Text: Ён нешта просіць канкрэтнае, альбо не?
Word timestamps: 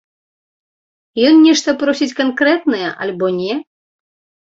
Ён 1.27 1.35
нешта 1.49 1.69
просіць 1.83 2.09
канкрэтнае, 2.23 2.83
альбо 3.03 3.33
не? 3.41 3.53